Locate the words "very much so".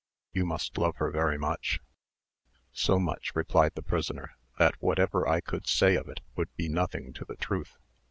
1.11-2.97